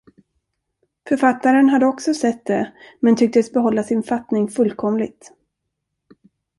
Författaren 1.09 1.69
hade 1.69 1.85
också 1.85 2.13
sett 2.13 2.45
det, 2.45 2.73
men 2.99 3.15
tycktes 3.15 3.51
behålla 3.53 3.83
sin 3.83 4.03
fattning 4.03 4.49
fullkomligt. 4.49 5.33